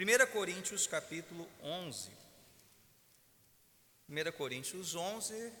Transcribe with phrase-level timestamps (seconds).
[0.00, 2.08] 1 Coríntios capítulo 11.
[4.08, 5.52] 1 Coríntios 11,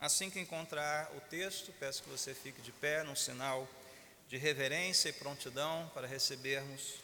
[0.00, 3.68] assim que encontrar o texto, peço que você fique de pé num sinal
[4.28, 6.94] de reverência e prontidão para recebermos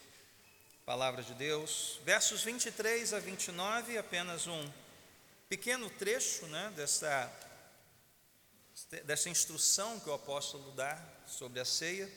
[0.83, 2.01] a palavra de Deus.
[2.07, 4.73] Versos 23 a 29, apenas um
[5.51, 7.31] pequeno trecho né, dessa,
[9.05, 12.11] dessa instrução que o apóstolo dá sobre a ceia,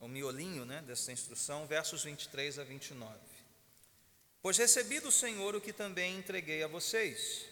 [0.00, 3.14] o miolinho né, dessa instrução, versos 23 a 29.
[4.42, 7.46] Pois recebi do Senhor o que também entreguei a vocês,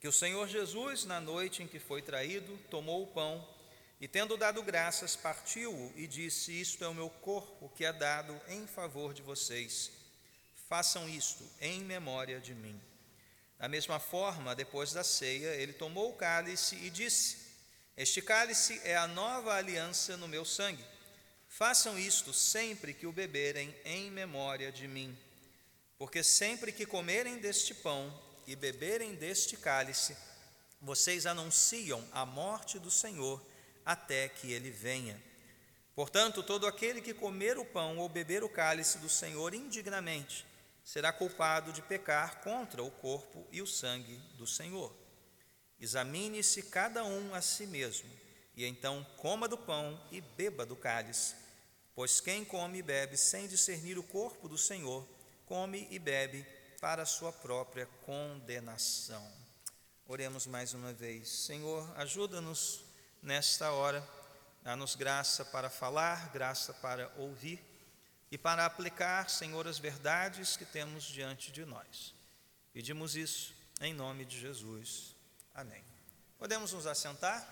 [0.00, 3.46] que o Senhor Jesus, na noite em que foi traído, tomou o pão
[4.00, 8.40] e, tendo dado graças, partiu-o e disse: Isto é o meu corpo que é dado
[8.48, 9.90] em favor de vocês.
[10.68, 12.80] Façam isto em memória de mim.
[13.58, 17.36] Da mesma forma, depois da ceia, ele tomou o cálice e disse:
[17.94, 20.82] Este cálice é a nova aliança no meu sangue.
[21.60, 25.14] Façam isto sempre que o beberem em memória de mim.
[25.98, 30.16] Porque sempre que comerem deste pão e beberem deste cálice,
[30.80, 33.44] vocês anunciam a morte do Senhor
[33.84, 35.22] até que ele venha.
[35.94, 40.46] Portanto, todo aquele que comer o pão ou beber o cálice do Senhor indignamente,
[40.82, 44.96] será culpado de pecar contra o corpo e o sangue do Senhor.
[45.78, 48.08] Examine-se cada um a si mesmo,
[48.56, 51.49] e então coma do pão e beba do cálice.
[51.94, 55.06] Pois quem come e bebe sem discernir o corpo do Senhor,
[55.46, 56.46] come e bebe
[56.80, 59.30] para a sua própria condenação.
[60.06, 61.28] Oremos mais uma vez.
[61.28, 62.82] Senhor, ajuda-nos
[63.22, 64.06] nesta hora,
[64.62, 67.62] dá-nos graça para falar, graça para ouvir
[68.30, 72.14] e para aplicar, Senhor, as verdades que temos diante de nós.
[72.72, 75.14] Pedimos isso em nome de Jesus.
[75.54, 75.82] Amém.
[76.38, 77.46] Podemos nos assentar?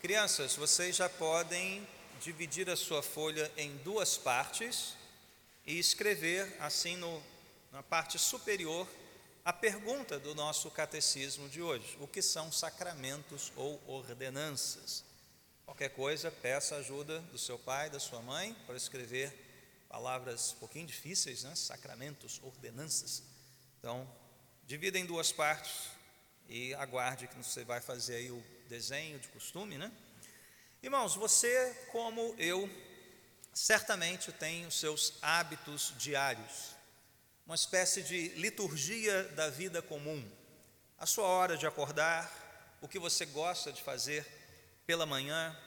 [0.00, 1.86] Crianças, vocês já podem
[2.24, 4.94] dividir a sua folha em duas partes
[5.66, 7.22] e escrever assim no,
[7.70, 8.88] na parte superior
[9.44, 15.04] a pergunta do nosso catecismo de hoje: o que são sacramentos ou ordenanças?
[15.66, 19.30] Qualquer coisa, peça ajuda do seu pai, da sua mãe, para escrever
[19.86, 21.54] palavras um pouquinho difíceis, né?
[21.54, 23.22] sacramentos, ordenanças.
[23.78, 24.10] Então,
[24.66, 25.90] divida em duas partes
[26.48, 29.92] e aguarde que você vai fazer aí o desenho de costume, né?
[30.84, 32.68] Irmãos, você, como eu,
[33.54, 36.76] certamente tem os seus hábitos diários,
[37.46, 40.30] uma espécie de liturgia da vida comum,
[40.98, 44.26] a sua hora de acordar, o que você gosta de fazer
[44.84, 45.58] pela manhã,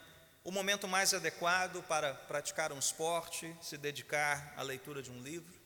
[0.44, 5.60] o momento mais adequado para praticar um esporte, se dedicar à leitura de um livro.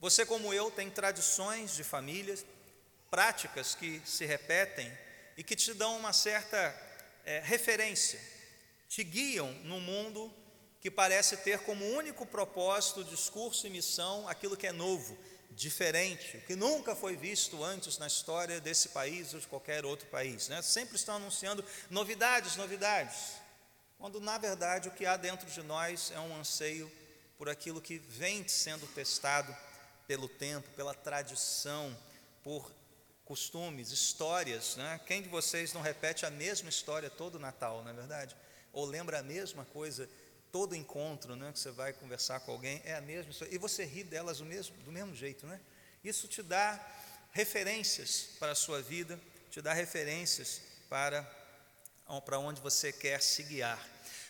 [0.00, 2.36] Você, como eu, tem tradições de família,
[3.08, 4.92] práticas que se repetem
[5.36, 6.74] e que te dão uma certa
[7.24, 8.33] é, referência,
[8.88, 10.32] te guiam no mundo
[10.80, 15.16] que parece ter como único propósito, discurso e missão aquilo que é novo,
[15.50, 20.06] diferente, o que nunca foi visto antes na história desse país ou de qualquer outro
[20.08, 20.48] país.
[20.48, 20.60] Né?
[20.62, 23.44] Sempre estão anunciando novidades, novidades
[24.04, 26.92] quando na verdade o que há dentro de nós é um anseio
[27.38, 29.56] por aquilo que vem sendo testado
[30.06, 31.96] pelo tempo, pela tradição,
[32.42, 32.70] por
[33.24, 34.76] costumes, histórias.
[34.76, 35.00] Né?
[35.06, 38.36] Quem de vocês não repete a mesma história todo Natal, não é verdade?
[38.74, 40.08] Ou lembra a mesma coisa
[40.52, 44.04] todo encontro né, que você vai conversar com alguém, é a mesma e você ri
[44.04, 45.46] delas do mesmo, do mesmo jeito.
[45.46, 45.58] Né?
[46.04, 46.78] Isso te dá
[47.32, 49.18] referências para a sua vida,
[49.50, 51.22] te dá referências para,
[52.24, 53.84] para onde você quer se guiar.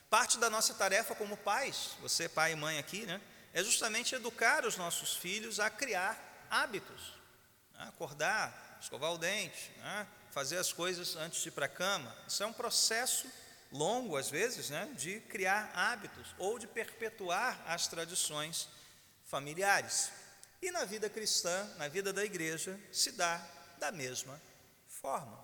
[0.08, 3.20] Parte da nossa tarefa como pais, você pai e mãe aqui, né,
[3.52, 7.14] é justamente educar os nossos filhos a criar hábitos,
[7.74, 12.16] né, acordar, escovar o dente, né, fazer as coisas antes de ir para a cama.
[12.26, 13.28] Isso é um processo
[13.74, 18.68] longo, às vezes, né, de criar hábitos ou de perpetuar as tradições
[19.24, 20.12] familiares.
[20.62, 23.44] E na vida cristã, na vida da igreja, se dá
[23.78, 24.40] da mesma
[24.86, 25.38] forma.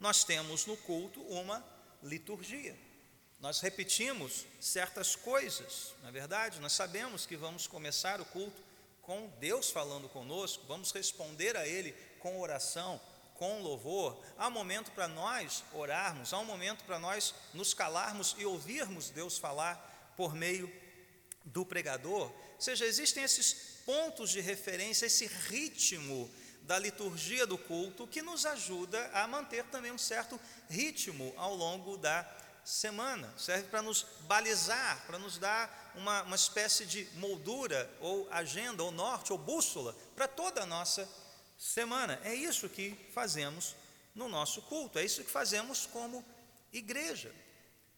[0.00, 1.64] Nós temos no culto uma
[2.02, 2.76] liturgia.
[3.38, 8.60] Nós repetimos certas coisas, na é verdade, nós sabemos que vamos começar o culto
[9.02, 13.00] com Deus falando conosco, vamos responder a Ele com oração,
[13.38, 14.20] com louvor.
[14.36, 19.10] Há um momento para nós orarmos, há um momento para nós nos calarmos e ouvirmos
[19.10, 20.70] Deus falar por meio
[21.44, 22.30] do pregador.
[22.30, 26.30] Ou seja, existem esses pontos de referência, esse ritmo
[26.62, 30.38] da liturgia do culto que nos ajuda a manter também um certo
[30.68, 32.28] ritmo ao longo da
[32.64, 38.82] semana, serve para nos balizar, para nos dar uma, uma espécie de moldura, ou agenda,
[38.82, 41.08] ou norte, ou bússola para toda a nossa
[41.56, 42.20] semana.
[42.24, 43.74] É isso que fazemos
[44.14, 46.24] no nosso culto, é isso que fazemos como
[46.72, 47.34] igreja.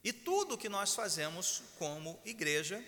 [0.03, 2.85] E tudo que nós fazemos como igreja,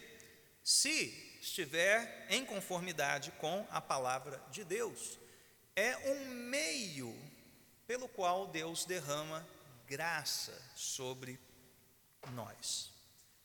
[0.62, 5.18] se estiver em conformidade com a palavra de Deus.
[5.74, 7.16] É um meio
[7.86, 9.46] pelo qual Deus derrama
[9.86, 11.40] graça sobre
[12.32, 12.90] nós.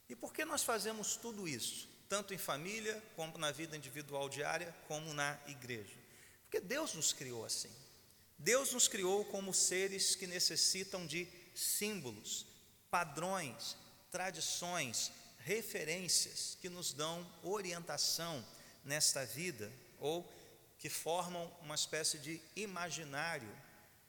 [0.10, 4.76] E por que nós fazemos tudo isso, tanto em família, como na vida individual diária,
[4.88, 6.05] como na igreja?
[6.56, 7.70] Porque Deus nos criou assim.
[8.38, 12.46] Deus nos criou como seres que necessitam de símbolos,
[12.90, 13.76] padrões,
[14.10, 18.46] tradições, referências que nos dão orientação
[18.86, 19.70] nesta vida
[20.00, 20.24] ou
[20.80, 23.50] que formam uma espécie de imaginário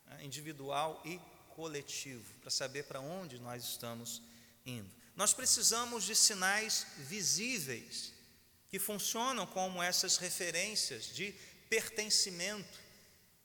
[0.07, 1.21] né, individual e
[1.57, 4.23] coletivo, para saber para onde nós estamos
[4.65, 4.89] indo.
[5.17, 8.13] Nós precisamos de sinais visíveis
[8.69, 11.35] que funcionam como essas referências de
[11.69, 12.79] pertencimento.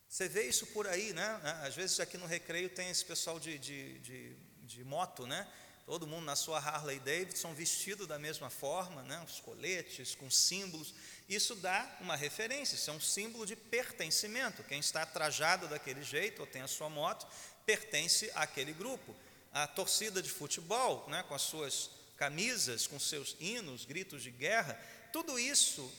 [0.07, 1.39] Você vê isso por aí, né?
[1.63, 5.47] Às vezes aqui no recreio tem esse pessoal de, de, de, de moto, né?
[5.85, 9.21] Todo mundo na sua Harley Davidson vestido da mesma forma, né?
[9.25, 10.93] os coletes com símbolos.
[11.27, 14.63] Isso dá uma referência, isso é um símbolo de pertencimento.
[14.63, 17.27] Quem está trajado daquele jeito ou tem a sua moto
[17.65, 19.15] pertence àquele grupo.
[19.51, 24.79] A torcida de futebol, né, com as suas camisas, com seus hinos, gritos de guerra,
[25.11, 25.91] tudo isso,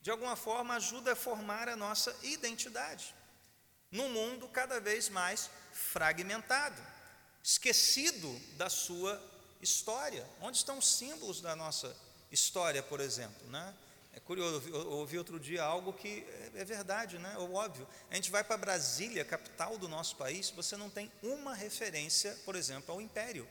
[0.00, 3.14] de alguma forma, ajuda a formar a nossa identidade.
[3.90, 6.80] Num mundo cada vez mais fragmentado,
[7.42, 9.20] esquecido da sua
[9.60, 10.26] história.
[10.40, 11.94] Onde estão os símbolos da nossa
[12.30, 13.46] história, por exemplo?
[13.48, 13.74] Né?
[14.12, 17.32] É curioso, eu ouvi outro dia algo que é, é verdade, né?
[17.34, 17.86] É óbvio.
[18.10, 22.56] A gente vai para Brasília, capital do nosso país, você não tem uma referência, por
[22.56, 23.46] exemplo, ao Império.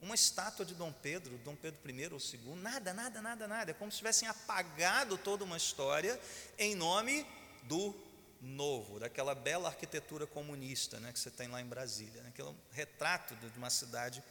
[0.00, 3.70] Uma estátua de Dom Pedro, Dom Pedro I ou II, nada, nada, nada, nada.
[3.70, 6.18] É como se tivessem apagado toda uma história
[6.56, 7.26] em nome
[7.64, 7.94] do
[8.40, 12.22] novo, daquela bela arquitetura comunista né, que você tem lá em Brasília.
[12.22, 12.28] Né?
[12.28, 14.22] Aquele retrato de uma cidade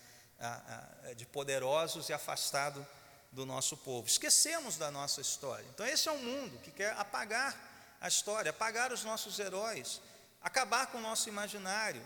[1.16, 2.86] de poderosos e afastado
[3.32, 4.08] do nosso povo.
[4.08, 5.66] Esquecemos da nossa história.
[5.74, 10.02] Então, esse é um mundo que quer apagar a história, apagar os nossos heróis,
[10.42, 12.02] acabar com o nosso imaginário.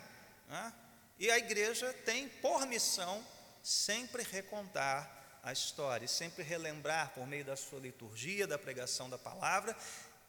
[0.47, 0.73] Né?
[1.19, 3.23] E a igreja tem por missão
[3.63, 9.75] sempre recontar a história, sempre relembrar por meio da sua liturgia, da pregação da palavra.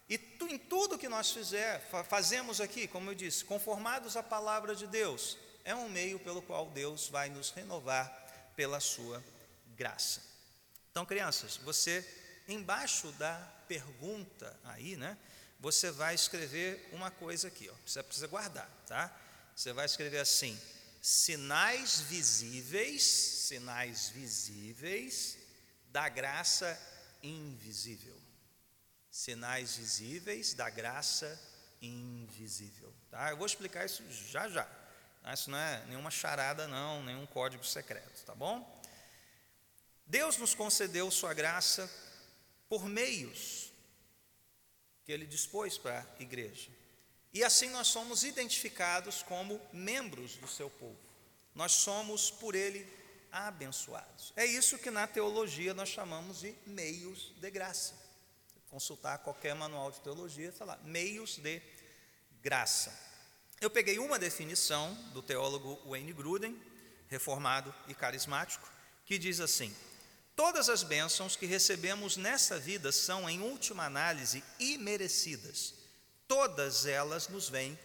[0.09, 4.75] E tu, em tudo que nós fizer, fazemos aqui, como eu disse, conformados à palavra
[4.75, 9.23] de Deus, é um meio pelo qual Deus vai nos renovar pela sua
[9.75, 10.21] graça.
[10.91, 12.05] Então, crianças, você
[12.47, 13.35] embaixo da
[13.67, 15.17] pergunta aí, né?
[15.59, 17.73] Você vai escrever uma coisa aqui, ó.
[17.85, 19.15] Você precisa guardar, tá?
[19.55, 20.59] Você vai escrever assim:
[21.05, 25.37] sinais visíveis, sinais visíveis
[25.89, 26.79] da graça
[27.21, 28.17] invisível.
[29.11, 31.37] Sinais visíveis da graça
[31.81, 33.31] invisível, tá?
[33.31, 34.01] Eu vou explicar isso
[34.31, 34.63] já já.
[35.21, 35.33] Tá?
[35.33, 38.81] Isso não é nenhuma charada não, nenhum código secreto, tá bom?
[40.05, 41.91] Deus nos concedeu Sua graça
[42.69, 43.73] por meios
[45.03, 46.71] que Ele dispôs para a igreja.
[47.33, 50.97] E assim nós somos identificados como membros do seu povo.
[51.55, 52.87] Nós somos por Ele
[53.31, 54.31] abençoados.
[54.35, 57.95] É isso que na teologia nós chamamos de meios de graça.
[58.69, 61.61] Consultar qualquer manual de teologia, está lá, meios de
[62.41, 62.93] graça.
[63.59, 66.61] Eu peguei uma definição do teólogo Wayne Gruden,
[67.07, 68.69] reformado e carismático,
[69.05, 69.75] que diz assim:
[70.35, 75.82] Todas as bênçãos que recebemos nessa vida são, em última análise, imerecidas.
[76.27, 77.77] Todas elas nos vêm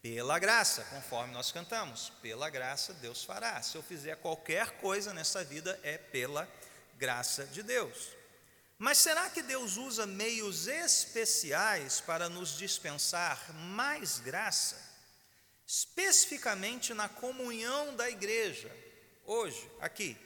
[0.00, 2.10] pela graça, conforme nós cantamos.
[2.22, 3.60] Pela graça Deus fará.
[3.62, 6.48] Se eu fizer qualquer coisa nessa vida, é pela
[6.96, 8.16] graça de Deus.
[8.78, 14.80] Mas será que Deus usa meios especiais para nos dispensar mais graça?
[15.66, 18.70] Especificamente na comunhão da igreja,
[19.24, 20.16] hoje, aqui,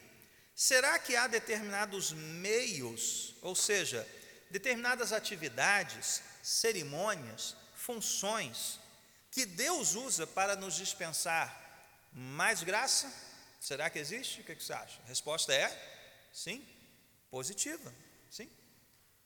[0.55, 4.07] Será que há determinados meios, ou seja,
[4.51, 8.79] determinadas atividades, cerimônias, funções,
[9.31, 11.59] que Deus usa para nos dispensar
[12.13, 13.11] mais graça?
[13.61, 14.41] Será que existe?
[14.41, 15.01] O que você acha?
[15.05, 15.71] A resposta é
[16.33, 16.67] sim,
[17.31, 17.95] positiva,
[18.29, 18.51] sim.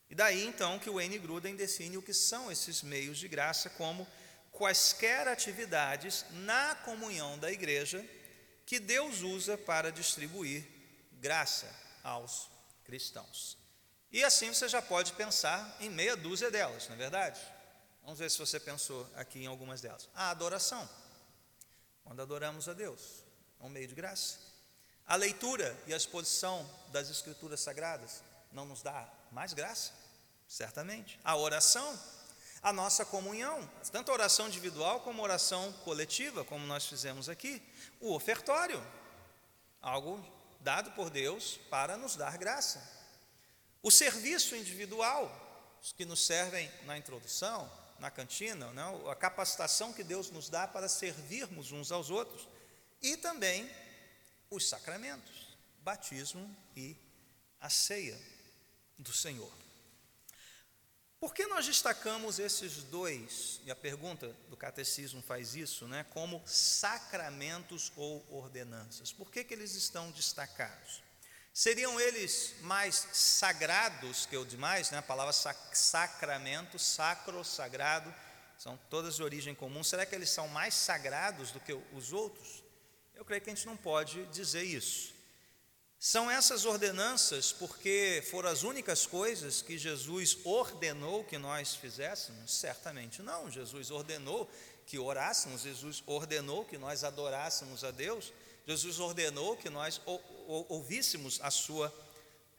[0.08, 1.18] E daí então que o N.
[1.18, 4.06] Gruden define o que são esses meios de graça como
[4.52, 8.04] quaisquer atividades na comunhão da igreja
[8.64, 10.64] que Deus usa para distribuir
[11.14, 11.68] graça
[12.02, 12.48] aos
[12.84, 13.58] cristãos.
[14.16, 17.38] E assim você já pode pensar em meia dúzia delas, não é verdade?
[18.02, 20.08] Vamos ver se você pensou aqui em algumas delas.
[20.14, 20.88] A adoração,
[22.02, 23.22] quando adoramos a Deus,
[23.60, 24.38] é um meio de graça.
[25.06, 29.92] A leitura e a exposição das Escrituras Sagradas não nos dá mais graça?
[30.48, 31.20] Certamente.
[31.22, 32.00] A oração,
[32.62, 37.62] a nossa comunhão, tanto a oração individual como a oração coletiva, como nós fizemos aqui.
[38.00, 38.82] O ofertório,
[39.82, 40.24] algo
[40.60, 42.95] dado por Deus para nos dar graça.
[43.86, 45.30] O serviço individual,
[45.80, 48.82] os que nos servem na introdução, na cantina, né?
[49.08, 52.48] a capacitação que Deus nos dá para servirmos uns aos outros,
[53.00, 53.70] e também
[54.50, 56.96] os sacramentos, batismo e
[57.60, 58.20] a ceia
[58.98, 59.52] do Senhor.
[61.20, 66.42] Por que nós destacamos esses dois, e a pergunta do catecismo faz isso, né, como
[66.44, 69.12] sacramentos ou ordenanças?
[69.12, 71.05] Por que, que eles estão destacados?
[71.58, 74.90] Seriam eles mais sagrados que o demais?
[74.90, 74.98] Né?
[74.98, 78.14] A palavra sacramento, sacro, sagrado,
[78.58, 79.82] são todas de origem comum.
[79.82, 82.62] Será que eles são mais sagrados do que os outros?
[83.14, 85.14] Eu creio que a gente não pode dizer isso.
[85.98, 92.52] São essas ordenanças porque foram as únicas coisas que Jesus ordenou que nós fizéssemos?
[92.52, 93.50] Certamente não.
[93.50, 94.46] Jesus ordenou
[94.84, 98.30] que orássemos, Jesus ordenou que nós adorássemos a Deus,
[98.66, 100.02] Jesus ordenou que nós
[100.46, 101.92] ouvíssemos a sua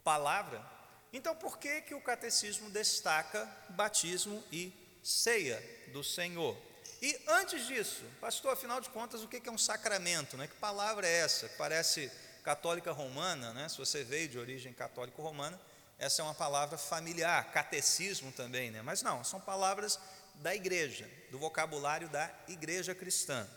[0.03, 0.63] palavra.
[1.11, 5.61] Então, por que, que o catecismo destaca batismo e ceia
[5.93, 6.57] do Senhor?
[7.01, 10.35] E antes disso, pastor, afinal de contas, o que é um sacramento?
[10.35, 10.47] Né?
[10.47, 11.47] Que palavra é essa?
[11.57, 12.11] Parece
[12.43, 13.69] católica romana, né?
[13.69, 15.59] se você veio de origem católica romana,
[15.99, 18.81] essa é uma palavra familiar, catecismo também, né?
[18.81, 19.99] mas não, são palavras
[20.35, 23.47] da igreja, do vocabulário da igreja cristã,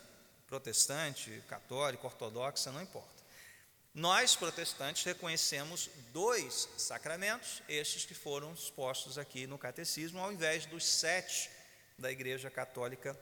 [0.47, 3.20] protestante, católica, ortodoxa, não importa.
[3.93, 10.85] Nós, protestantes, reconhecemos dois sacramentos, estes que foram expostos aqui no catecismo, ao invés dos
[10.85, 11.49] sete
[11.97, 13.19] da Igreja Católica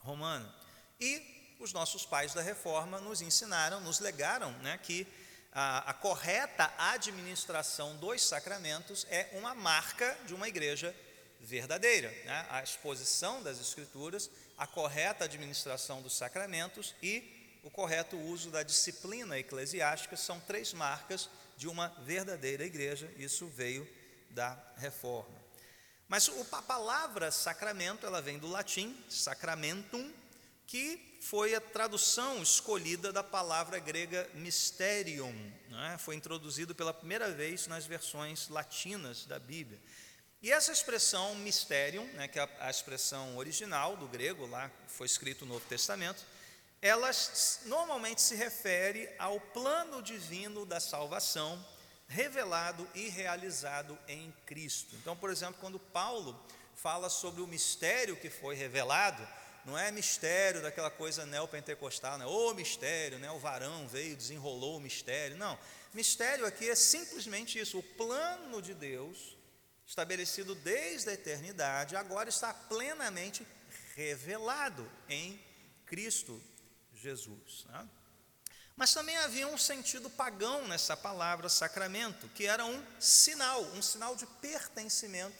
[0.00, 0.52] Romana.
[1.00, 5.06] E os nossos pais da reforma nos ensinaram, nos legaram né, que
[5.52, 10.92] a, a correta administração dos sacramentos é uma marca de uma igreja
[11.40, 12.08] verdadeira.
[12.24, 12.46] Né?
[12.50, 19.38] A exposição das Escrituras, a correta administração dos sacramentos e o correto uso da disciplina
[19.38, 23.10] eclesiástica são três marcas de uma verdadeira igreja.
[23.16, 23.88] Isso veio
[24.30, 25.42] da reforma.
[26.06, 30.12] Mas a palavra sacramento, ela vem do latim sacramentum,
[30.66, 35.34] que foi a tradução escolhida da palavra grega mysterium,
[35.90, 35.96] é?
[35.96, 39.80] foi introduzido pela primeira vez nas versões latinas da Bíblia.
[40.42, 45.46] E essa expressão mysterium, né, que é a, expressão original do grego, lá foi escrito
[45.46, 46.22] no Novo Testamento,
[46.84, 47.10] ela
[47.64, 51.66] normalmente se refere ao plano divino da salvação
[52.06, 54.94] revelado e realizado em Cristo.
[54.96, 56.38] Então, por exemplo, quando Paulo
[56.74, 59.26] fala sobre o mistério que foi revelado,
[59.64, 62.26] não é mistério daquela coisa neopentecostal, né?
[62.26, 63.30] o mistério, né?
[63.30, 65.38] o varão veio, desenrolou o mistério.
[65.38, 65.58] Não,
[65.94, 69.38] mistério aqui é simplesmente isso, o plano de Deus,
[69.86, 73.46] estabelecido desde a eternidade, agora está plenamente
[73.96, 75.42] revelado em
[75.86, 76.38] Cristo
[77.04, 77.66] Jesus.
[77.68, 77.88] Né?
[78.74, 84.16] Mas também havia um sentido pagão nessa palavra sacramento, que era um sinal, um sinal
[84.16, 85.36] de pertencimento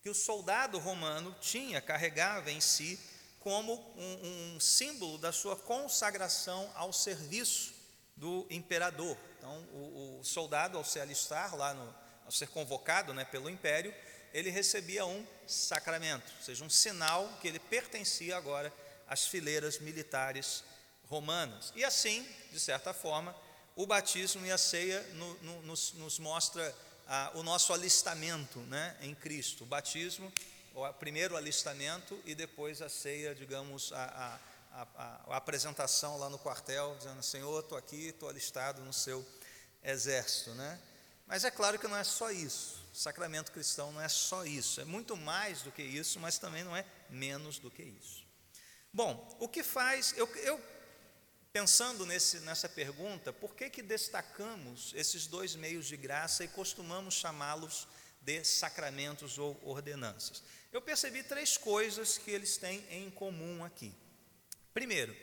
[0.00, 2.98] que o soldado romano tinha, carregava em si,
[3.40, 7.74] como um, um símbolo da sua consagração ao serviço
[8.16, 9.16] do imperador.
[9.38, 11.94] Então, o, o soldado, ao se alistar lá, no,
[12.24, 13.92] ao ser convocado né, pelo império,
[14.32, 18.72] ele recebia um sacramento, ou seja, um sinal que ele pertencia agora
[19.06, 20.64] às fileiras militares
[21.12, 21.74] romanas.
[21.76, 23.36] E assim, de certa forma,
[23.76, 26.74] o batismo e a ceia no, no, nos, nos, mostra
[27.06, 29.64] ah, o nosso alistamento né, em Cristo.
[29.64, 30.32] O batismo,
[30.74, 34.38] o primeiro alistamento e depois a ceia, digamos, a,
[34.72, 39.22] a, a, a apresentação lá no quartel, dizendo, Senhor, estou aqui, estou alistado no seu
[39.84, 40.52] exército.
[40.54, 40.80] Né?
[41.26, 42.82] Mas é claro que não é só isso.
[42.90, 46.64] O sacramento cristão não é só isso, é muito mais do que isso, mas também
[46.64, 48.22] não é menos do que isso.
[48.92, 50.60] Bom, o que faz, eu, eu
[51.52, 57.12] Pensando nesse, nessa pergunta, por que, que destacamos esses dois meios de graça e costumamos
[57.12, 57.86] chamá-los
[58.22, 60.42] de sacramentos ou ordenanças?
[60.72, 63.94] Eu percebi três coisas que eles têm em comum aqui.
[64.72, 65.14] Primeiro,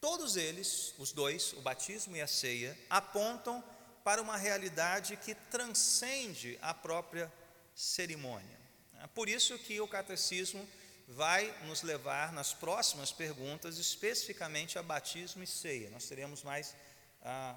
[0.00, 3.64] todos eles, os dois, o batismo e a ceia, apontam
[4.04, 7.32] para uma realidade que transcende a própria
[7.74, 8.56] cerimônia.
[9.02, 10.64] É por isso que o catecismo
[11.06, 15.88] vai nos levar nas próximas perguntas, especificamente a batismo e ceia.
[15.90, 16.74] Nós teremos mais
[17.22, 17.56] ah,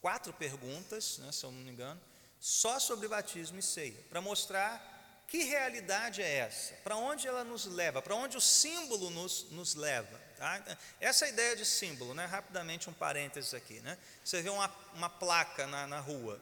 [0.00, 2.00] quatro perguntas, né, se eu não me engano,
[2.38, 7.66] só sobre batismo e ceia, para mostrar que realidade é essa, para onde ela nos
[7.66, 10.20] leva, para onde o símbolo nos, nos leva.
[10.36, 10.60] Tá?
[10.98, 13.78] Essa ideia de símbolo, né, rapidamente um parênteses aqui.
[13.80, 13.96] Né?
[14.24, 16.40] Você vê uma, uma placa na, na rua,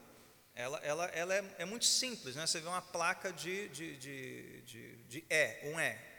[0.54, 2.46] ela, ela, ela é, é, muito simples, né?
[2.46, 6.17] você vê uma placa de, de, de, de, de E, um E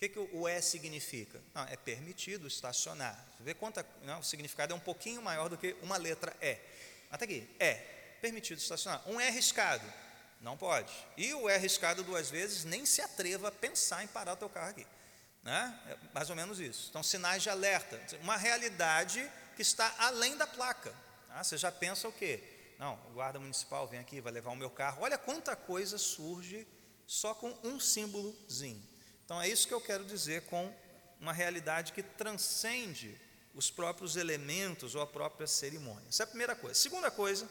[0.00, 1.38] que, que o E significa?
[1.68, 3.22] É permitido estacionar.
[3.36, 6.56] Você vê quanto não, o significado é um pouquinho maior do que uma letra E.
[7.10, 7.74] Até aqui, é
[8.22, 9.06] permitido estacionar.
[9.06, 9.84] Um E riscado.
[10.40, 10.90] Não pode.
[11.18, 14.48] E o é arriscado duas vezes, nem se atreva a pensar em parar o teu
[14.48, 14.86] carro aqui.
[15.42, 15.78] Né?
[15.86, 16.86] É mais ou menos isso.
[16.88, 18.00] Então, sinais de alerta.
[18.22, 20.94] Uma realidade que está além da placa.
[21.28, 21.44] Tá?
[21.44, 22.42] Você já pensa o quê?
[22.78, 25.02] Não, o guarda municipal vem aqui, vai levar o meu carro.
[25.02, 26.66] Olha quanta coisa surge
[27.06, 28.89] só com um símbolozinho.
[29.30, 30.74] Então, é isso que eu quero dizer com
[31.20, 33.16] uma realidade que transcende
[33.54, 36.08] os próprios elementos ou a própria cerimônia.
[36.08, 36.74] Essa é a primeira coisa.
[36.74, 37.48] Segunda coisa,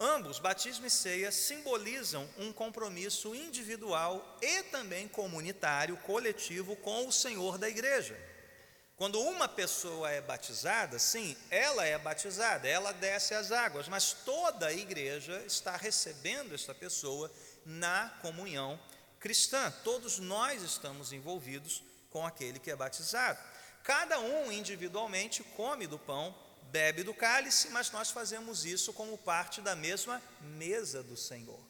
[0.00, 7.58] ambos, batismo e ceia, simbolizam um compromisso individual e também comunitário, coletivo com o Senhor
[7.58, 8.18] da igreja.
[8.96, 14.68] Quando uma pessoa é batizada, sim, ela é batizada, ela desce as águas, mas toda
[14.68, 17.30] a igreja está recebendo esta pessoa
[17.66, 18.80] na comunhão
[19.28, 19.70] cristã.
[19.84, 23.38] Todos nós estamos envolvidos com aquele que é batizado.
[23.84, 26.34] Cada um individualmente come do pão,
[26.72, 31.60] bebe do cálice, mas nós fazemos isso como parte da mesma mesa do Senhor.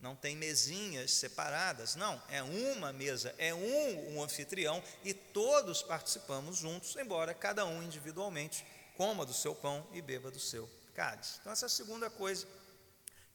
[0.00, 6.56] Não tem mesinhas separadas, não, é uma mesa, é um, um anfitrião e todos participamos
[6.56, 8.64] juntos, embora cada um individualmente
[8.96, 11.40] coma do seu pão e beba do seu cálice.
[11.40, 12.46] Então, essa é a segunda coisa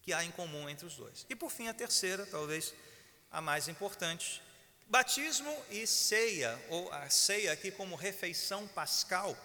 [0.02, 1.28] que há em comum entre os dois.
[1.30, 2.74] E por fim, a terceira, talvez
[3.32, 4.42] a mais importante,
[4.92, 9.38] Batismo e ceia, ou a ceia aqui como refeição pascal,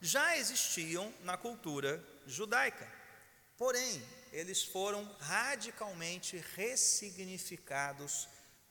[0.00, 2.90] já existiam na cultura judaica.
[3.58, 8.26] Porém, eles foram radicalmente ressignificados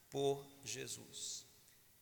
[0.10, 1.46] por Jesus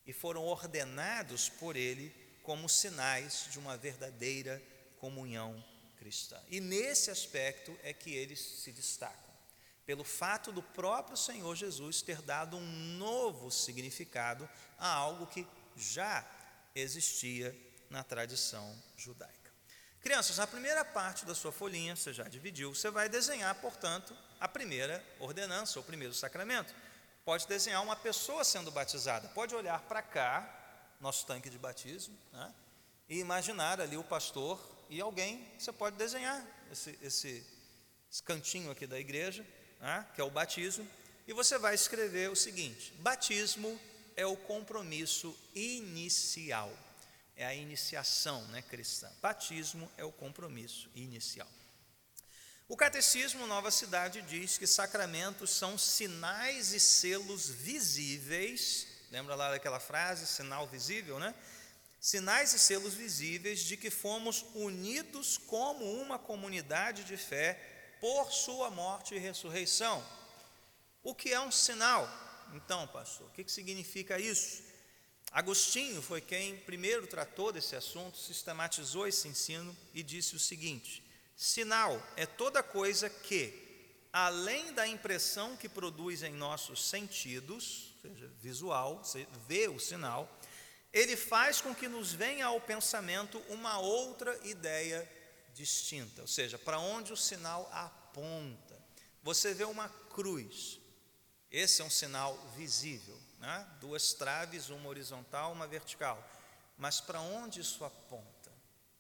[0.06, 2.10] e foram ordenados por ele
[2.42, 4.64] como sinais de uma verdadeira
[4.98, 5.62] comunhão
[5.98, 6.42] cristã.
[6.48, 9.31] E nesse aspecto é que eles se destacam
[9.86, 16.26] pelo fato do próprio Senhor Jesus ter dado um novo significado a algo que já
[16.76, 17.56] existia
[17.90, 19.52] na tradição judaica.
[20.02, 24.48] Crianças, na primeira parte da sua folhinha, você já dividiu, você vai desenhar, portanto, a
[24.48, 26.74] primeira ordenança, o primeiro sacramento.
[27.24, 32.54] Pode desenhar uma pessoa sendo batizada, pode olhar para cá, nosso tanque de batismo, né,
[33.08, 37.46] e imaginar ali o pastor e alguém, você pode desenhar esse, esse,
[38.12, 39.46] esse cantinho aqui da igreja,
[39.82, 40.88] né, que é o batismo,
[41.28, 43.80] e você vai escrever o seguinte: batismo
[44.16, 46.72] é o compromisso inicial,
[47.36, 49.12] é a iniciação né, cristã.
[49.22, 51.48] Batismo é o compromisso inicial.
[52.68, 59.80] O Catecismo Nova Cidade diz que sacramentos são sinais e selos visíveis, lembra lá daquela
[59.80, 61.36] frase, sinal visível, né?
[62.00, 67.60] Sinais e selos visíveis de que fomos unidos como uma comunidade de fé
[68.02, 70.04] por sua morte e ressurreição.
[71.04, 72.10] O que é um sinal?
[72.54, 74.64] Então, pastor, o que, significa isso?
[75.32, 81.02] Agostinho foi quem primeiro tratou desse assunto, sistematizou esse ensino e disse o seguinte:
[81.36, 83.54] sinal é toda coisa que,
[84.12, 90.30] além da impressão que produz em nossos sentidos, ou seja, visual, você vê o sinal,
[90.92, 95.08] ele faz com que nos venha ao pensamento uma outra ideia
[95.54, 98.80] distinta, ou seja, para onde o sinal aponta.
[99.24, 100.80] Você vê uma cruz,
[101.52, 103.68] esse é um sinal visível, né?
[103.80, 106.24] duas traves, uma horizontal, uma vertical.
[106.78, 108.52] Mas para onde isso aponta?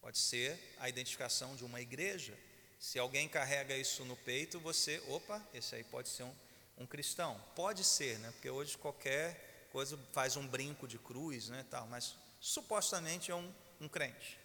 [0.01, 2.37] Pode ser a identificação de uma igreja.
[2.79, 6.33] Se alguém carrega isso no peito, você, opa, esse aí pode ser um,
[6.79, 7.39] um cristão.
[7.55, 8.31] Pode ser, né?
[8.31, 11.65] Porque hoje qualquer coisa faz um brinco de cruz, né?
[11.69, 14.40] Tal, mas supostamente é um, um crente.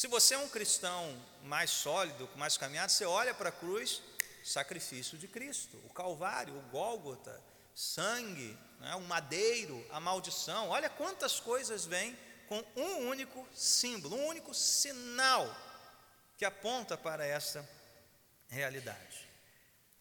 [0.00, 4.00] Se você é um cristão mais sólido, mais caminhado, você olha para a cruz,
[4.42, 7.38] sacrifício de Cristo, o Calvário, o Gólgota,
[7.74, 10.70] sangue, né, o madeiro, a maldição.
[10.70, 15.54] Olha quantas coisas vêm com um único símbolo, um único sinal
[16.38, 17.68] que aponta para essa
[18.48, 19.28] realidade.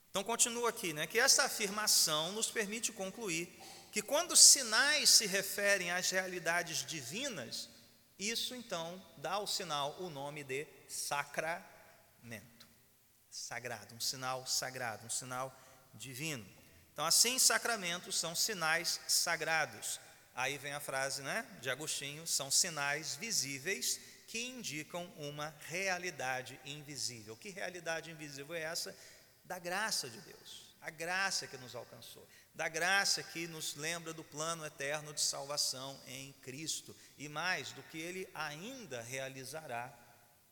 [0.09, 3.47] Então continua aqui, né, que essa afirmação nos permite concluir
[3.91, 7.67] que quando sinais se referem às realidades divinas,
[8.19, 12.67] isso então dá ao sinal o nome de sacramento.
[13.31, 15.57] Sagrado, um sinal sagrado, um sinal
[15.93, 16.45] divino.
[16.91, 20.01] Então, assim, sacramentos são sinais sagrados.
[20.35, 27.37] Aí vem a frase né, de Agostinho: são sinais visíveis que indicam uma realidade invisível.
[27.37, 28.95] Que realidade invisível é essa?
[29.45, 32.27] Da graça de Deus, a graça que nos alcançou
[32.59, 37.81] da graça que nos lembra do plano eterno de salvação em Cristo e mais do
[37.83, 39.97] que Ele ainda realizará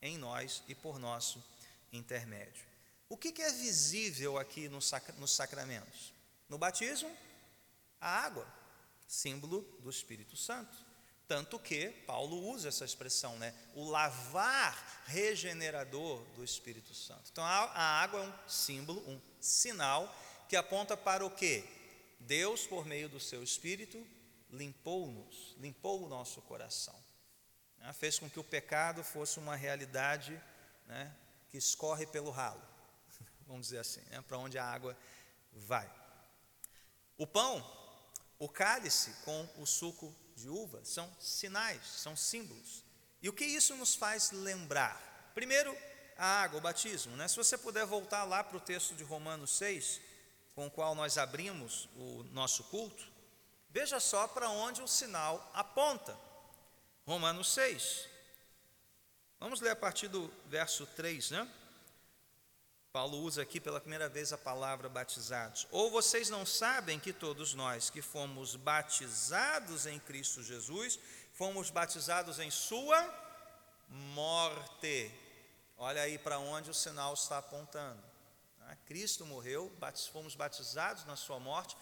[0.01, 1.43] em nós e por nosso
[1.91, 2.65] intermédio.
[3.09, 4.89] O que é visível aqui nos
[5.35, 6.13] sacramentos?
[6.47, 7.13] No batismo,
[7.99, 8.47] a água,
[9.05, 10.77] símbolo do Espírito Santo.
[11.27, 13.53] Tanto que Paulo usa essa expressão, né?
[13.75, 17.29] O lavar regenerador do Espírito Santo.
[17.29, 20.13] Então a água é um símbolo, um sinal
[20.47, 21.63] que aponta para o quê?
[22.19, 24.05] Deus, por meio do seu Espírito,
[24.49, 26.95] limpou-nos, limpou o nosso coração.
[27.77, 27.91] Né?
[27.93, 30.41] Fez com que o pecado fosse uma realidade
[30.85, 31.13] né,
[31.49, 32.61] que escorre pelo ralo,
[33.47, 34.97] vamos dizer assim, né, para onde a água
[35.51, 35.89] vai.
[37.17, 37.65] O pão,
[38.37, 42.85] o cálice com o suco de uva são sinais, são símbolos.
[43.21, 45.31] E o que isso nos faz lembrar?
[45.33, 45.75] Primeiro,
[46.17, 47.15] a água, o batismo.
[47.15, 47.27] Né?
[47.27, 50.01] Se você puder voltar lá para o texto de Romanos 6,
[50.55, 53.03] com o qual nós abrimos o nosso culto,
[53.69, 56.17] veja só para onde o sinal aponta.
[57.05, 58.07] Romanos 6.
[59.39, 61.47] Vamos ler a partir do verso 3, né?
[62.91, 65.67] Paulo usa aqui pela primeira vez a palavra batizados.
[65.69, 70.99] Ou vocês não sabem que todos nós que fomos batizados em Cristo Jesus,
[71.33, 72.99] fomos batizados em Sua
[73.89, 75.11] morte.
[75.77, 78.01] Olha aí para onde o sinal está apontando.
[78.59, 78.77] Né?
[78.85, 79.71] Cristo morreu,
[80.11, 81.77] fomos batizados na Sua morte,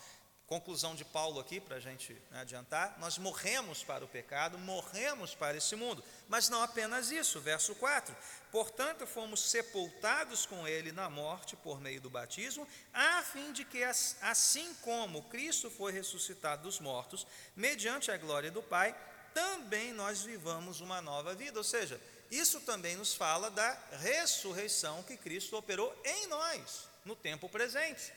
[0.48, 5.34] Conclusão de Paulo aqui, para a gente né, adiantar: nós morremos para o pecado, morremos
[5.34, 8.16] para esse mundo, mas não apenas isso, verso 4:
[8.52, 13.84] portanto, fomos sepultados com ele na morte por meio do batismo, a fim de que,
[13.84, 18.96] assim como Cristo foi ressuscitado dos mortos, mediante a glória do Pai,
[19.34, 22.00] também nós vivamos uma nova vida, ou seja,
[22.38, 28.14] isso também nos fala da ressurreição que Cristo operou em nós, no tempo presente.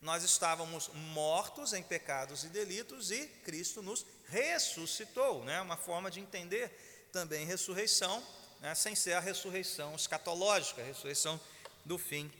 [0.00, 5.60] Nós estávamos mortos em pecados e delitos e Cristo nos ressuscitou, né?
[5.60, 8.22] Uma forma de entender também ressurreição,
[8.60, 8.74] né?
[8.74, 11.40] sem ser a ressurreição escatológica, a ressurreição
[11.84, 12.30] do fim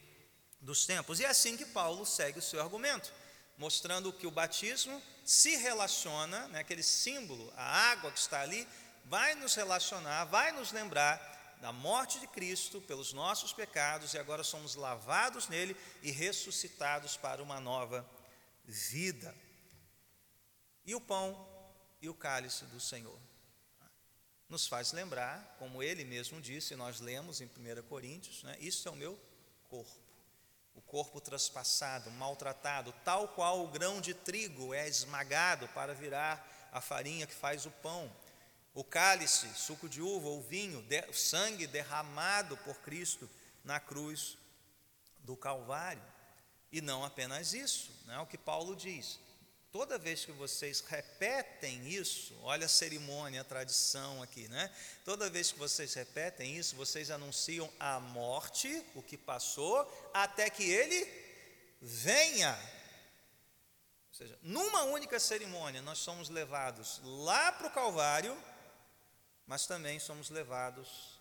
[0.60, 1.20] dos tempos.
[1.20, 3.12] E é assim que Paulo segue o seu argumento,
[3.56, 8.66] mostrando que o batismo se relaciona, né, aquele símbolo, a água que está ali,
[9.06, 14.44] vai nos relacionar, vai nos lembrar da morte de Cristo pelos nossos pecados e agora
[14.44, 18.08] somos lavados nele e ressuscitados para uma nova
[18.64, 19.34] vida.
[20.84, 21.48] E o pão
[22.00, 23.18] e o cálice do Senhor
[24.48, 28.90] nos faz lembrar, como ele mesmo disse, nós lemos em 1 Coríntios, né, isso é
[28.90, 29.18] o meu
[29.68, 30.06] corpo.
[30.74, 36.80] O corpo traspassado, maltratado, tal qual o grão de trigo é esmagado para virar a
[36.80, 38.14] farinha que faz o pão
[38.76, 43.28] o cálice, suco de uva ou vinho, o sangue derramado por Cristo
[43.64, 44.36] na cruz
[45.20, 46.02] do Calvário.
[46.70, 49.18] E não apenas isso, não é o que Paulo diz.
[49.72, 54.70] Toda vez que vocês repetem isso, olha a cerimônia, a tradição aqui, né?
[55.06, 60.64] Toda vez que vocês repetem isso, vocês anunciam a morte, o que passou, até que
[60.64, 61.10] ele
[61.80, 62.52] venha.
[64.10, 68.36] Ou seja, numa única cerimônia, nós somos levados lá para o Calvário
[69.46, 71.20] mas também somos levados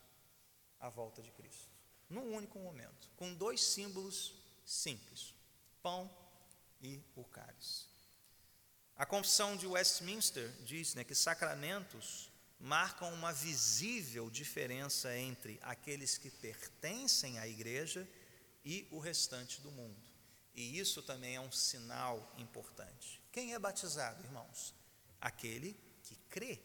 [0.80, 1.70] à volta de Cristo,
[2.10, 4.34] num único momento, com dois símbolos
[4.66, 5.34] simples:
[5.82, 6.10] pão
[6.82, 7.86] e o cálice.
[8.96, 16.30] A confissão de Westminster diz né, que sacramentos marcam uma visível diferença entre aqueles que
[16.30, 18.08] pertencem à igreja
[18.64, 20.02] e o restante do mundo.
[20.56, 23.22] E isso também é um sinal importante.
[23.32, 24.74] Quem é batizado, irmãos?
[25.20, 26.62] Aquele que crê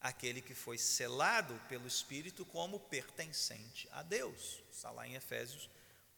[0.00, 4.62] aquele que foi selado pelo Espírito como pertencente a Deus.
[4.72, 5.68] Está lá em Efésios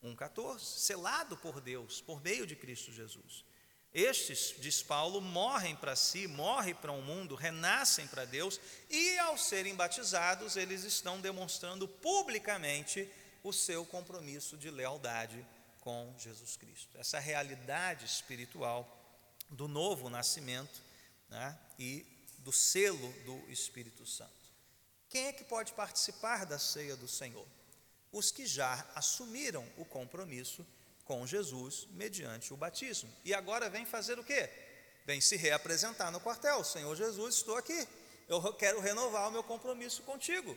[0.05, 0.61] 1,14.
[0.61, 3.45] Selado por Deus, por meio de Cristo Jesus.
[3.93, 9.19] Estes, diz Paulo, morrem para si, morrem para o um mundo, renascem para Deus, e
[9.19, 13.11] ao serem batizados, eles estão demonstrando publicamente
[13.43, 15.45] o seu compromisso de lealdade
[15.81, 16.97] com Jesus Cristo.
[16.99, 18.97] Essa realidade espiritual
[19.49, 20.81] do novo nascimento
[21.29, 22.07] né, e
[22.41, 24.31] do selo do Espírito Santo.
[25.09, 27.47] Quem é que pode participar da ceia do Senhor?
[28.13, 30.67] Os que já assumiram o compromisso
[31.05, 33.11] com Jesus mediante o batismo.
[33.25, 34.49] E agora vem fazer o quê?
[35.05, 36.63] Vem se reapresentar no quartel.
[36.63, 37.89] Senhor Jesus, estou aqui.
[38.29, 40.57] Eu quero renovar o meu compromisso contigo.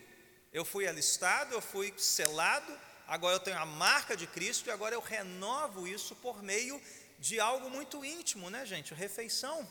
[0.52, 2.72] Eu fui alistado, eu fui selado,
[3.08, 6.80] agora eu tenho a marca de Cristo e agora eu renovo isso por meio
[7.18, 8.94] de algo muito íntimo, né, gente?
[8.94, 9.66] Refeição.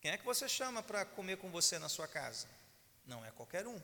[0.00, 2.46] Quem é que você chama para comer com você na sua casa?
[3.06, 3.80] Não é qualquer um.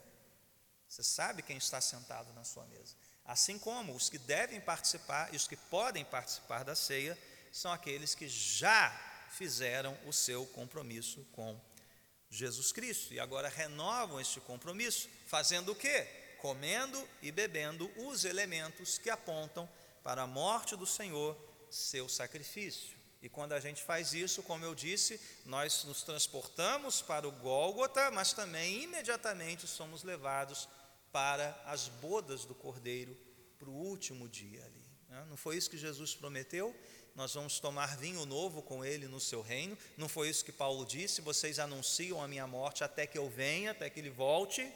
[0.89, 2.95] Você sabe quem está sentado na sua mesa.
[3.25, 7.19] Assim como os que devem participar e os que podem participar da ceia
[7.51, 8.91] são aqueles que já
[9.31, 11.59] fizeram o seu compromisso com
[12.31, 16.07] Jesus Cristo e agora renovam este compromisso, fazendo o quê?
[16.39, 19.69] Comendo e bebendo os elementos que apontam
[20.03, 21.37] para a morte do Senhor,
[21.71, 23.04] seu sacrifício.
[23.25, 28.11] E quando a gente faz isso, como eu disse, nós nos transportamos para o Gólgota,
[28.11, 30.69] mas também imediatamente somos levados
[31.11, 33.17] para as bodas do Cordeiro,
[33.59, 34.85] para o último dia ali.
[35.09, 35.25] Né?
[35.31, 36.77] Não foi isso que Jesus prometeu?
[37.15, 39.79] Nós vamos tomar vinho novo com ele no seu reino.
[39.97, 41.23] Não foi isso que Paulo disse?
[41.23, 44.71] Vocês anunciam a minha morte até que eu venha, até que ele volte.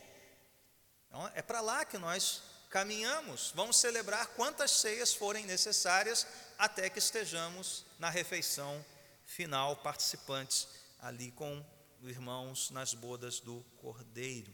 [1.07, 3.53] Então, é para lá que nós caminhamos.
[3.55, 6.27] Vamos celebrar quantas ceias forem necessárias
[6.59, 8.85] até que estejamos na refeição
[9.25, 10.67] final, participantes
[11.01, 11.65] ali com
[12.03, 14.53] irmãos nas bodas do Cordeiro.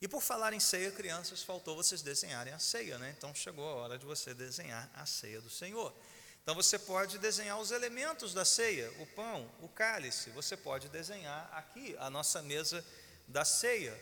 [0.00, 3.14] E por falar em ceia, crianças, faltou vocês desenharem a ceia, né?
[3.16, 5.94] Então chegou a hora de você desenhar a ceia do Senhor.
[6.42, 10.28] Então você pode desenhar os elementos da ceia, o pão, o cálice.
[10.30, 12.84] Você pode desenhar aqui a nossa mesa
[13.26, 13.98] da ceia.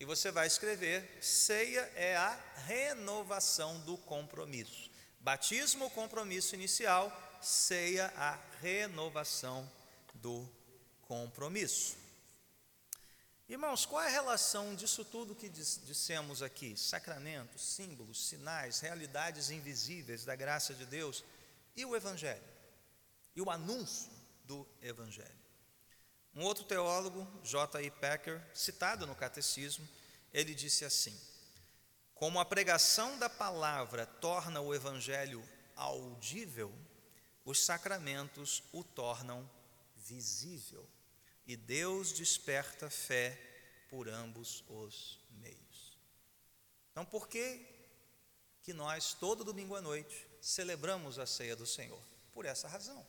[0.00, 4.87] E você vai escrever: ceia é a renovação do compromisso.
[5.28, 7.12] Batismo, o compromisso inicial,
[7.42, 9.70] ceia, a renovação
[10.14, 10.48] do
[11.02, 11.98] compromisso.
[13.46, 16.74] Irmãos, qual é a relação disso tudo que dissemos aqui?
[16.78, 21.22] Sacramentos, símbolos, sinais, realidades invisíveis da graça de Deus
[21.76, 22.48] e o Evangelho,
[23.36, 24.10] e o anúncio
[24.44, 25.28] do Evangelho.
[26.34, 27.90] Um outro teólogo, J.I.
[27.90, 29.86] Packer, citado no Catecismo,
[30.32, 31.14] ele disse assim:
[32.18, 35.40] Como a pregação da palavra torna o Evangelho
[35.76, 36.74] audível,
[37.44, 39.48] os sacramentos o tornam
[39.94, 40.84] visível
[41.46, 43.38] e Deus desperta fé
[43.88, 45.96] por ambos os meios.
[46.90, 47.64] Então, por que
[48.64, 52.02] que nós todo domingo à noite celebramos a ceia do Senhor?
[52.34, 53.06] Por essa razão.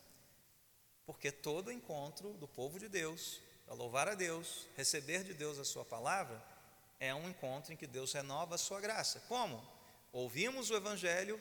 [1.04, 5.66] Porque todo encontro do povo de Deus, para louvar a Deus, receber de Deus a
[5.66, 6.40] sua palavra,
[7.00, 9.20] é um encontro em que Deus renova a sua graça.
[9.28, 9.66] Como?
[10.12, 11.40] Ouvimos o evangelho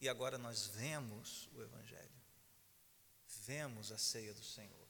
[0.00, 2.08] e agora nós vemos o evangelho.
[3.46, 4.88] Vemos a ceia do Senhor.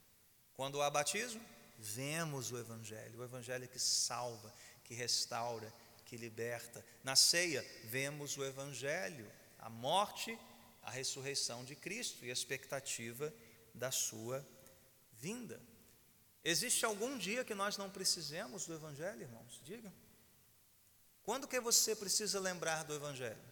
[0.55, 1.41] Quando há batismo,
[1.79, 5.73] vemos o Evangelho, o Evangelho que salva, que restaura,
[6.05, 6.85] que liberta.
[7.05, 10.37] Na ceia, vemos o Evangelho, a morte,
[10.83, 13.33] a ressurreição de Cristo e a expectativa
[13.73, 14.45] da sua
[15.13, 15.61] vinda.
[16.45, 19.61] Existe algum dia que nós não precisemos do Evangelho, irmãos?
[19.65, 19.93] Diga.
[21.23, 23.43] Quando que você precisa lembrar do Evangelho?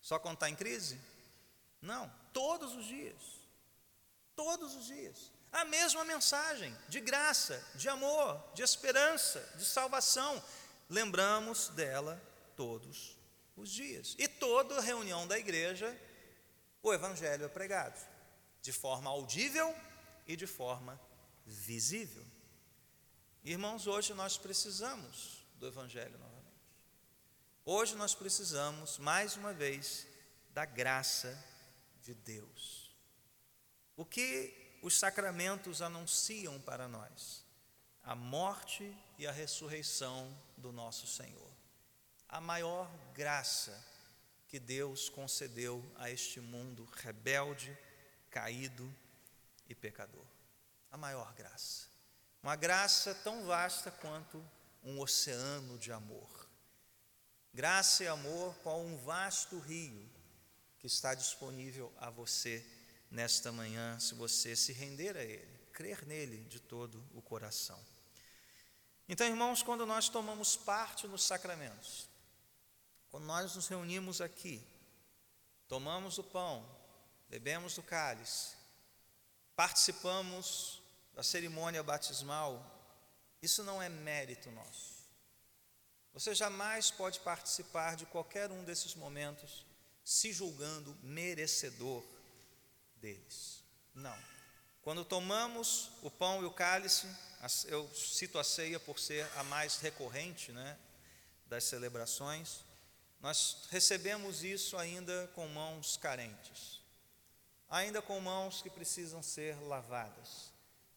[0.00, 1.00] Só quando está em crise?
[1.80, 3.22] Não, todos os dias.
[4.34, 10.42] Todos os dias a mesma mensagem de graça, de amor, de esperança, de salvação.
[10.90, 12.20] Lembramos dela
[12.56, 13.16] todos
[13.56, 14.16] os dias.
[14.18, 15.96] E toda reunião da igreja,
[16.82, 17.96] o Evangelho é pregado,
[18.60, 19.72] de forma audível
[20.26, 21.00] e de forma
[21.44, 22.24] visível.
[23.42, 26.44] Irmãos, hoje nós precisamos do Evangelho novamente.
[27.64, 30.06] Hoje nós precisamos, mais uma vez,
[30.50, 31.42] da graça
[32.02, 32.94] de Deus.
[33.96, 37.44] O que os sacramentos anunciam para nós
[38.02, 41.50] a morte e a ressurreição do nosso Senhor.
[42.28, 43.82] A maior graça
[44.46, 47.76] que Deus concedeu a este mundo rebelde,
[48.30, 48.94] caído
[49.68, 50.33] e pecador.
[50.94, 51.88] A maior graça.
[52.40, 54.40] Uma graça tão vasta quanto
[54.80, 56.48] um oceano de amor.
[57.52, 60.08] Graça e amor com um vasto rio
[60.78, 62.64] que está disponível a você
[63.10, 67.84] nesta manhã, se você se render a Ele, crer nele de todo o coração.
[69.08, 72.08] Então, irmãos, quando nós tomamos parte nos sacramentos,
[73.10, 74.64] quando nós nos reunimos aqui,
[75.66, 76.64] tomamos o pão,
[77.28, 78.54] bebemos do cálice,
[79.56, 80.83] participamos
[81.14, 82.64] da cerimônia batismal,
[83.40, 84.94] isso não é mérito nosso.
[86.12, 89.66] Você jamais pode participar de qualquer um desses momentos
[90.04, 92.04] se julgando merecedor
[92.96, 93.62] deles.
[93.94, 94.16] Não.
[94.82, 97.06] Quando tomamos o pão e o cálice,
[97.66, 100.78] eu cito a ceia por ser a mais recorrente né,
[101.46, 102.64] das celebrações,
[103.20, 106.80] nós recebemos isso ainda com mãos carentes,
[107.68, 110.53] ainda com mãos que precisam ser lavadas.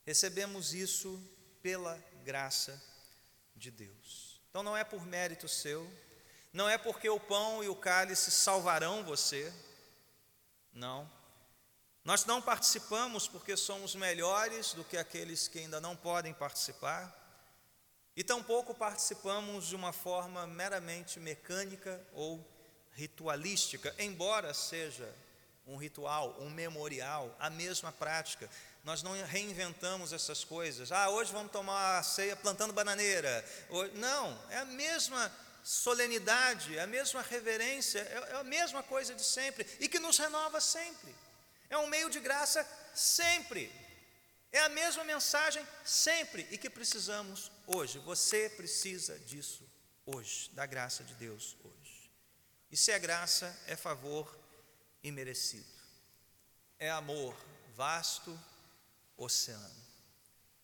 [0.07, 1.21] Recebemos isso
[1.61, 2.81] pela graça
[3.53, 4.39] de Deus.
[4.49, 5.85] Então não é por mérito seu,
[6.53, 9.53] não é porque o pão e o cálice salvarão você,
[10.71, 11.11] não,
[12.05, 17.13] nós não participamos porque somos melhores do que aqueles que ainda não podem participar,
[18.15, 22.49] e tampouco participamos de uma forma meramente mecânica ou
[22.93, 25.13] ritualística, embora seja
[25.67, 28.49] um ritual, um memorial, a mesma prática.
[28.83, 30.91] Nós não reinventamos essas coisas.
[30.91, 33.43] Ah, hoje vamos tomar a ceia plantando bananeira.
[33.95, 35.31] Não, é a mesma
[35.63, 40.17] solenidade, é a mesma reverência, é, é a mesma coisa de sempre e que nos
[40.17, 41.13] renova sempre.
[41.69, 43.69] É um meio de graça sempre.
[44.51, 47.99] É a mesma mensagem sempre e que precisamos hoje.
[47.99, 49.69] Você precisa disso
[50.05, 52.09] hoje, da graça de Deus hoje.
[52.71, 54.37] E se é graça, é favor
[55.03, 55.67] imerecido.
[56.79, 57.35] É amor
[57.75, 58.39] vasto,
[59.17, 59.88] oceano.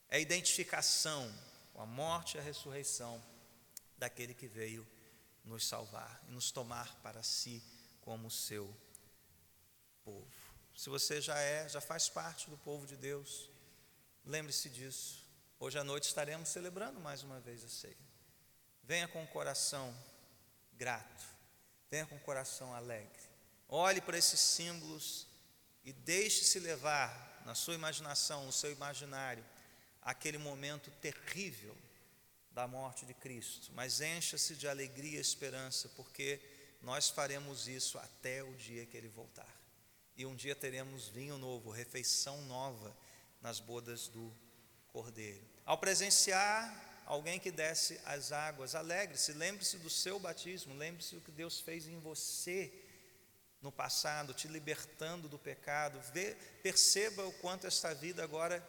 [0.07, 1.29] É identificação
[1.73, 3.21] com a morte e a ressurreição
[3.97, 4.87] daquele que veio
[5.43, 7.61] nos salvar e nos tomar para si
[8.01, 8.73] como seu
[10.03, 10.31] povo.
[10.75, 13.49] Se você já é, já faz parte do povo de Deus,
[14.25, 15.23] lembre-se disso.
[15.59, 17.97] Hoje à noite estaremos celebrando mais uma vez a ceia.
[18.83, 19.95] Venha com o coração
[20.73, 21.23] grato,
[21.89, 23.21] venha com o coração alegre.
[23.67, 25.27] Olhe para esses símbolos
[25.83, 29.43] e deixe-se levar na sua imaginação, no seu imaginário,
[30.01, 31.75] aquele momento terrível
[32.51, 36.39] da morte de Cristo, mas encha-se de alegria e esperança, porque
[36.81, 39.47] nós faremos isso até o dia que ele voltar.
[40.15, 42.95] E um dia teremos vinho novo, refeição nova
[43.41, 44.31] nas bodas do
[44.89, 45.43] Cordeiro.
[45.65, 51.31] Ao presenciar alguém que desce as águas, alegre-se, lembre-se do seu batismo, lembre-se do que
[51.31, 52.71] Deus fez em você
[53.63, 55.99] no passado, te libertando do pecado.
[56.13, 58.61] Vê, perceba o quanto esta vida agora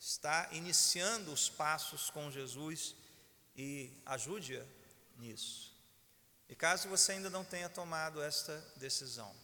[0.00, 2.96] está iniciando os passos com Jesus
[3.54, 4.64] e ajude-a
[5.18, 5.76] nisso.
[6.48, 9.34] E caso você ainda não tenha tomado esta decisão,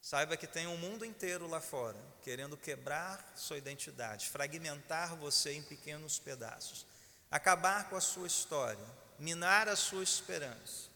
[0.00, 5.62] saiba que tem um mundo inteiro lá fora querendo quebrar sua identidade, fragmentar você em
[5.62, 6.84] pequenos pedaços,
[7.30, 8.84] acabar com a sua história,
[9.18, 10.90] minar a sua esperança,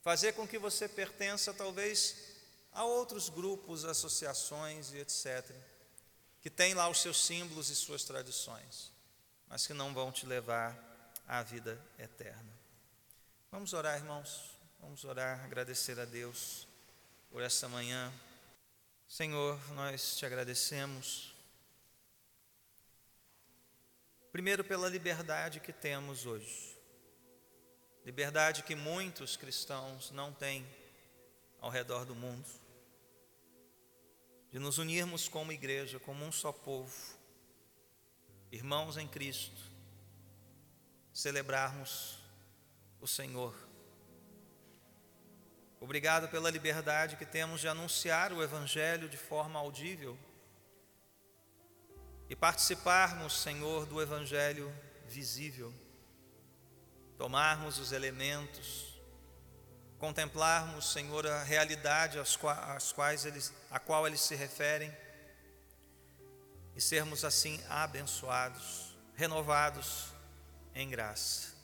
[0.00, 2.33] fazer com que você pertença talvez
[2.74, 5.48] a outros grupos, associações e etc,
[6.40, 8.92] que têm lá os seus símbolos e suas tradições,
[9.46, 10.76] mas que não vão te levar
[11.26, 12.52] à vida eterna.
[13.50, 14.50] Vamos orar, irmãos.
[14.80, 16.68] Vamos orar, agradecer a Deus
[17.30, 18.12] por esta manhã.
[19.08, 21.34] Senhor, nós te agradecemos.
[24.30, 26.76] Primeiro, pela liberdade que temos hoje.
[28.04, 30.66] Liberdade que muitos cristãos não têm
[31.60, 32.63] ao redor do mundo.
[34.54, 36.94] De nos unirmos como igreja, como um só povo,
[38.52, 39.60] irmãos em Cristo
[41.12, 42.20] celebrarmos
[43.00, 43.52] o Senhor.
[45.80, 50.16] Obrigado pela liberdade que temos de anunciar o Evangelho de forma audível
[52.30, 54.72] e participarmos, Senhor, do Evangelho
[55.08, 55.74] visível,
[57.18, 58.93] tomarmos os elementos,
[60.04, 64.94] contemplarmos, Senhor, a realidade às quais eles, a qual eles se referem
[66.76, 70.08] e sermos assim abençoados, renovados
[70.74, 71.54] em graça.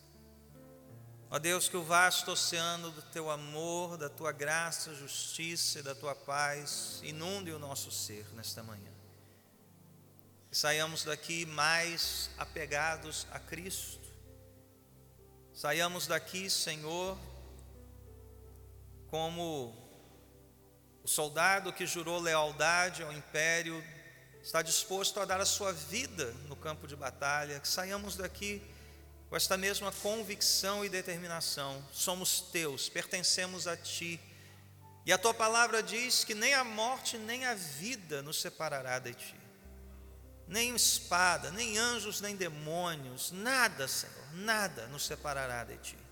[1.31, 5.95] Ó Deus, que o vasto oceano do teu amor, da tua graça, justiça e da
[5.95, 8.91] tua paz inunde o nosso ser nesta manhã.
[10.51, 14.09] Que saiamos daqui mais apegados a Cristo.
[15.53, 17.19] Saiamos daqui, Senhor,
[19.11, 19.75] como
[21.03, 23.83] o soldado que jurou lealdade ao império,
[24.43, 27.59] está disposto a dar a sua vida no campo de batalha.
[27.59, 28.63] Que saiamos daqui
[29.29, 34.21] com esta mesma convicção e determinação, somos teus, pertencemos a ti.
[35.07, 39.15] E a tua palavra diz que nem a morte nem a vida nos separará de
[39.15, 39.37] ti.
[40.49, 46.10] Nem espada, nem anjos, nem demônios, nada, Senhor, nada nos separará de ti.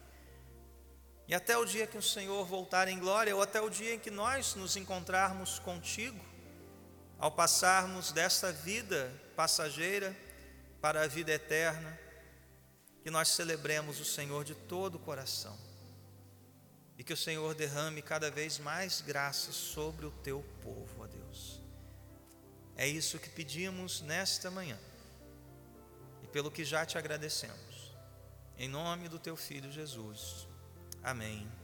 [1.28, 3.98] E até o dia que o Senhor voltar em glória, ou até o dia em
[3.98, 6.18] que nós nos encontrarmos contigo,
[7.18, 10.16] ao passarmos desta vida passageira
[10.80, 11.98] para a vida eterna,
[13.02, 15.56] que nós celebremos o Senhor de todo o coração
[16.96, 21.60] e que o Senhor derrame cada vez mais graças sobre o teu povo, ó Deus.
[22.76, 24.78] É isso que pedimos nesta manhã
[26.22, 27.92] e pelo que já te agradecemos.
[28.56, 30.47] Em nome do teu filho Jesus.
[31.02, 31.57] Amém.